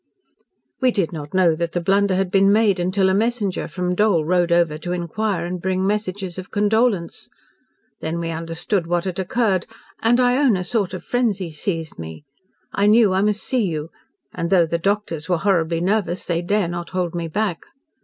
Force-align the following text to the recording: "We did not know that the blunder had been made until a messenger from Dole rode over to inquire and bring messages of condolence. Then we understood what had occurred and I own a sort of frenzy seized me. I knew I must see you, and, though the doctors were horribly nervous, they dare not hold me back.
"We 0.81 0.89
did 0.89 1.13
not 1.13 1.31
know 1.35 1.53
that 1.55 1.73
the 1.73 1.79
blunder 1.79 2.15
had 2.15 2.31
been 2.31 2.51
made 2.51 2.79
until 2.79 3.07
a 3.07 3.13
messenger 3.13 3.67
from 3.67 3.93
Dole 3.93 4.25
rode 4.25 4.51
over 4.51 4.79
to 4.79 4.93
inquire 4.93 5.45
and 5.45 5.61
bring 5.61 5.85
messages 5.85 6.39
of 6.39 6.49
condolence. 6.49 7.29
Then 7.99 8.19
we 8.19 8.31
understood 8.31 8.87
what 8.87 9.05
had 9.05 9.19
occurred 9.19 9.67
and 9.99 10.19
I 10.19 10.37
own 10.37 10.57
a 10.57 10.63
sort 10.63 10.95
of 10.95 11.03
frenzy 11.03 11.51
seized 11.51 11.99
me. 11.99 12.23
I 12.73 12.87
knew 12.87 13.13
I 13.13 13.21
must 13.21 13.43
see 13.43 13.61
you, 13.63 13.91
and, 14.33 14.49
though 14.49 14.65
the 14.65 14.79
doctors 14.79 15.29
were 15.29 15.37
horribly 15.37 15.81
nervous, 15.81 16.25
they 16.25 16.41
dare 16.41 16.67
not 16.67 16.89
hold 16.89 17.13
me 17.13 17.27
back. 17.27 17.65